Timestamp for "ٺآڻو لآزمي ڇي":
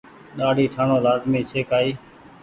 0.73-1.61